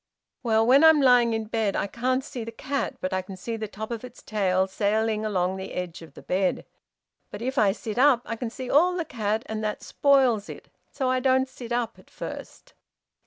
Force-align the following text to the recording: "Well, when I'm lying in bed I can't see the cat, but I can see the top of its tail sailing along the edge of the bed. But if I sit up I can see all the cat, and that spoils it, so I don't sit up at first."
"Well, 0.41 0.65
when 0.65 0.83
I'm 0.83 0.99
lying 0.99 1.33
in 1.33 1.45
bed 1.45 1.75
I 1.75 1.85
can't 1.85 2.23
see 2.23 2.43
the 2.43 2.51
cat, 2.51 2.95
but 3.01 3.13
I 3.13 3.21
can 3.21 3.37
see 3.37 3.55
the 3.55 3.67
top 3.67 3.91
of 3.91 4.03
its 4.03 4.23
tail 4.23 4.65
sailing 4.65 5.23
along 5.23 5.57
the 5.57 5.73
edge 5.75 6.01
of 6.01 6.15
the 6.15 6.23
bed. 6.23 6.65
But 7.29 7.43
if 7.43 7.59
I 7.59 7.71
sit 7.71 7.99
up 7.99 8.23
I 8.25 8.35
can 8.35 8.49
see 8.49 8.67
all 8.67 8.95
the 8.95 9.05
cat, 9.05 9.43
and 9.45 9.63
that 9.63 9.83
spoils 9.83 10.49
it, 10.49 10.69
so 10.89 11.07
I 11.07 11.19
don't 11.19 11.47
sit 11.47 11.71
up 11.71 11.99
at 11.99 12.09
first." 12.09 12.73